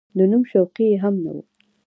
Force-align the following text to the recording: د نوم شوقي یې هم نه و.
د 0.17 0.19
نوم 0.31 0.43
شوقي 0.51 0.85
یې 0.91 0.97
هم 1.03 1.15
نه 1.23 1.31
و. 1.35 1.37